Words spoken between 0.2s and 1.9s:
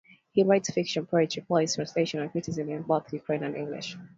He writes fiction, poetry, plays,